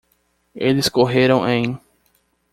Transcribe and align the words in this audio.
Eles 0.55 0.89
correram 0.89 1.47
em 1.47 1.79